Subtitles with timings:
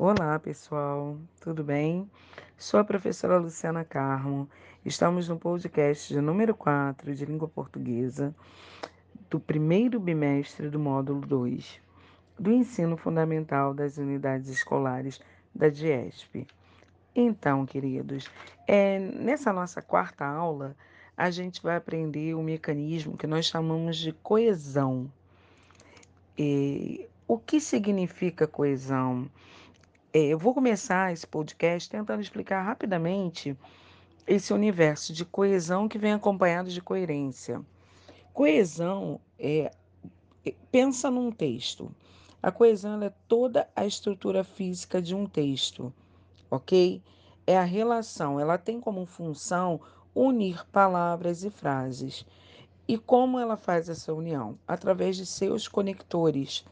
[0.00, 2.08] Olá, pessoal, tudo bem?
[2.56, 4.48] Sou a professora Luciana Carmo.
[4.84, 8.32] Estamos no podcast de número 4 de língua portuguesa
[9.28, 11.80] do primeiro bimestre do módulo 2
[12.38, 15.20] do ensino fundamental das unidades escolares
[15.52, 16.46] da DIESP.
[17.12, 18.30] Então, queridos,
[18.68, 20.76] é, nessa nossa quarta aula,
[21.16, 25.10] a gente vai aprender o mecanismo que nós chamamos de coesão.
[26.38, 29.28] E, o que significa coesão?
[30.10, 33.54] É, eu vou começar esse podcast tentando explicar rapidamente
[34.26, 37.60] esse universo de coesão que vem acompanhado de coerência.
[38.32, 39.70] Coesão é,
[40.46, 41.94] é pensa num texto.
[42.42, 45.92] A coesão é toda a estrutura física de um texto,
[46.50, 47.02] ok?
[47.46, 49.78] É a relação, ela tem como função
[50.14, 52.24] unir palavras e frases.
[52.86, 54.58] E como ela faz essa união?
[54.66, 56.64] Através de seus conectores.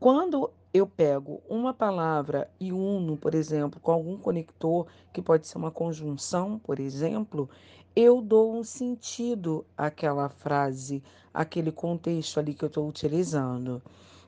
[0.00, 5.58] Quando eu pego uma palavra e uno, por exemplo, com algum conector, que pode ser
[5.58, 7.50] uma conjunção, por exemplo,
[7.94, 11.02] eu dou um sentido àquela frase,
[11.34, 13.82] àquele contexto ali que eu estou utilizando.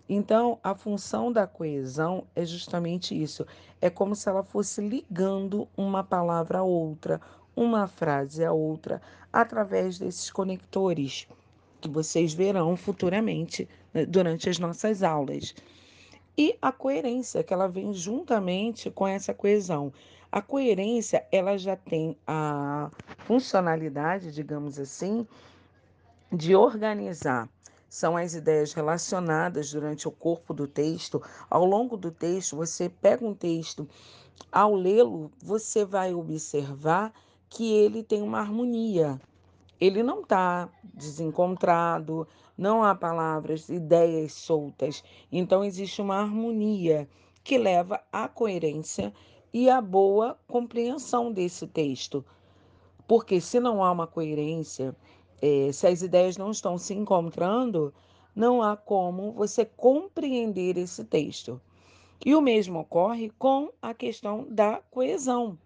[0.09, 3.47] Então, a função da coesão é justamente isso.
[3.81, 7.21] É como se ela fosse ligando uma palavra a outra,
[7.55, 9.01] uma frase a outra,
[9.33, 11.29] através desses conectores
[11.81, 15.55] que vocês verão futuramente né, durante as nossas aulas.
[16.37, 19.93] E a coerência, que ela vem juntamente com essa coesão.
[20.31, 25.27] A coerência, ela já tem a funcionalidade, digamos assim,
[26.33, 27.49] de organizar.
[27.87, 31.23] São as ideias relacionadas durante o corpo do texto.
[31.51, 33.87] Ao longo do texto, você pega um texto,
[34.51, 37.13] ao lê-lo, você vai observar
[37.51, 39.21] que ele tem uma harmonia.
[39.79, 45.03] Ele não está desencontrado, não há palavras, ideias soltas.
[45.31, 47.09] Então, existe uma harmonia
[47.43, 49.13] que leva à coerência
[49.53, 52.25] e à boa compreensão desse texto.
[53.07, 54.97] Porque se não há uma coerência,
[55.41, 57.93] é, se as ideias não estão se encontrando,
[58.35, 61.61] não há como você compreender esse texto.
[62.25, 65.59] E o mesmo ocorre com a questão da coesão.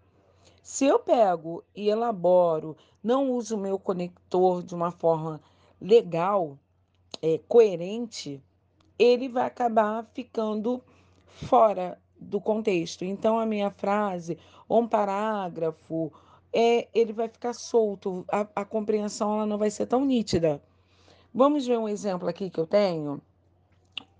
[0.63, 5.39] Se eu pego e elaboro, não uso o meu conector de uma forma
[5.79, 6.57] legal,
[7.21, 8.41] é, coerente,
[8.97, 10.83] ele vai acabar ficando
[11.25, 13.05] fora do contexto.
[13.05, 16.11] Então, a minha frase, ou um parágrafo,
[16.51, 20.61] é, ele vai ficar solto, a, a compreensão ela não vai ser tão nítida.
[21.33, 23.21] Vamos ver um exemplo aqui que eu tenho.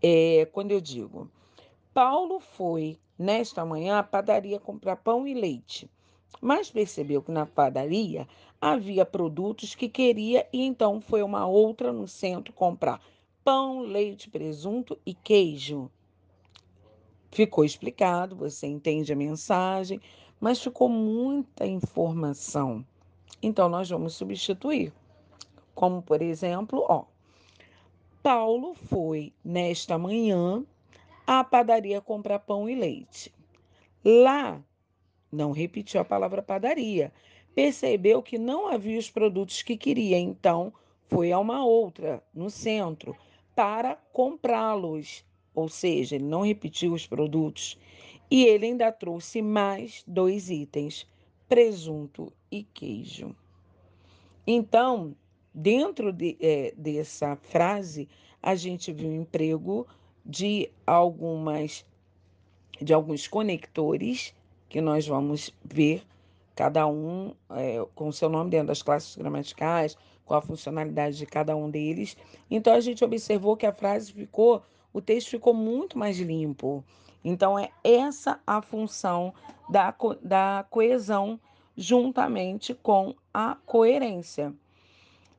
[0.01, 1.29] É, quando eu digo,
[1.93, 5.89] Paulo foi nesta manhã à padaria comprar pão e leite
[6.41, 8.27] mas percebeu que na padaria
[8.59, 13.01] havia produtos que queria e então foi uma outra no centro comprar
[13.43, 15.89] pão, leite, presunto e queijo.
[17.31, 20.01] Ficou explicado, você entende a mensagem,
[20.39, 22.85] mas ficou muita informação.
[23.41, 24.91] Então nós vamos substituir.
[25.73, 27.05] Como por exemplo, ó,
[28.23, 30.65] Paulo foi nesta manhã
[31.25, 33.33] à padaria comprar pão e leite.
[34.03, 34.61] Lá
[35.31, 37.11] não repetiu a palavra padaria.
[37.53, 40.73] Percebeu que não havia os produtos que queria, então
[41.07, 43.15] foi a uma outra, no centro,
[43.55, 45.25] para comprá-los.
[45.55, 47.77] Ou seja, ele não repetiu os produtos.
[48.29, 51.07] E ele ainda trouxe mais dois itens:
[51.47, 53.35] presunto e queijo.
[54.45, 55.15] Então,
[55.53, 58.07] dentro de, é, dessa frase,
[58.41, 59.87] a gente viu o emprego
[60.25, 61.85] de algumas
[62.79, 64.35] de alguns conectores
[64.69, 66.03] que nós vamos ver
[66.55, 69.95] cada um é, com o seu nome dentro das classes gramaticais,
[70.25, 72.17] com a funcionalidade de cada um deles.
[72.49, 76.83] Então a gente observou que a frase ficou, o texto ficou muito mais limpo.
[77.23, 79.33] Então é essa a função
[79.69, 81.39] da, da coesão
[81.75, 84.53] juntamente com a coerência.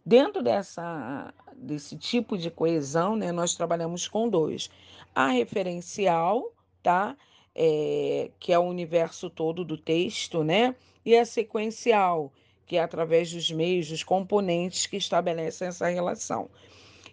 [0.07, 4.71] Dentro dessa, desse tipo de coesão, né, nós trabalhamos com dois.
[5.15, 6.53] A referencial,
[6.83, 7.17] tá?
[7.61, 10.77] É, que é o universo todo do texto, né?
[11.05, 12.33] E a sequencial,
[12.65, 16.49] que é através dos meios, dos componentes que estabelecem essa relação.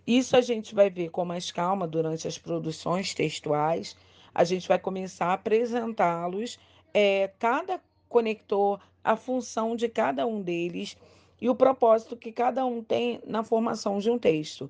[0.05, 3.97] Isso a gente vai ver com mais calma durante as produções textuais.
[4.35, 6.59] A gente vai começar a apresentá-los,
[6.93, 10.95] é, cada conector, a função de cada um deles
[11.41, 14.69] e o propósito que cada um tem na formação de um texto.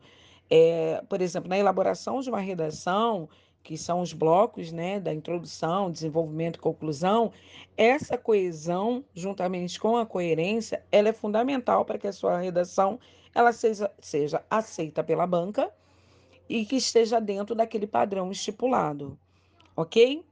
[0.49, 3.27] É, por exemplo, na elaboração de uma redação,
[3.65, 7.33] que são os blocos né, da introdução, desenvolvimento e conclusão,
[7.75, 12.99] essa coesão, juntamente com a coerência, ela é fundamental para que a sua redação
[13.33, 15.71] ela seja, seja aceita pela banca
[16.47, 19.17] e que esteja dentro daquele padrão estipulado,
[19.75, 20.23] ok?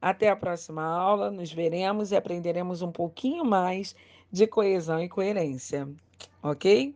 [0.00, 3.96] Até a próxima aula, nos veremos e aprenderemos um pouquinho mais
[4.30, 5.88] de coesão e coerência,
[6.42, 6.94] ok?